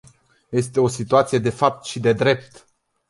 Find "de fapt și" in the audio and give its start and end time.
1.37-1.99